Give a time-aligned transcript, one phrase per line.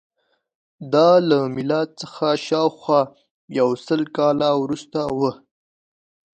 [0.93, 3.01] دا له میلاد څخه شاوخوا
[3.59, 5.31] یو سل کاله وروسته وه